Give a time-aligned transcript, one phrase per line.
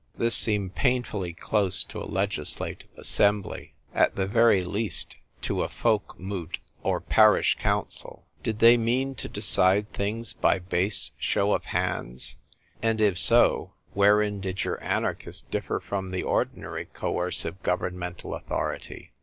[0.17, 6.15] This seemed painfully close to a legislative assembly— at the very least to a folk
[6.19, 8.25] moot or parish council.
[8.41, 12.37] Did they mean to decide things by base show of hands?
[12.81, 19.11] And if so, wherein did your anarchist differ from the ordinary coercive governmental authority